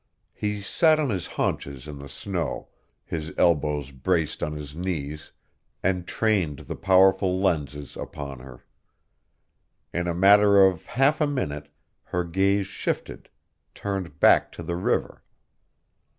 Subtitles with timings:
[0.33, 2.69] He sat on his haunches in the snow,
[3.05, 5.31] his elbows braced on his knees,
[5.83, 8.65] and trained the powerful lenses upon her.
[9.93, 11.67] In a matter of half a minute
[12.05, 13.29] her gaze shifted,
[13.75, 15.21] turned back to the river.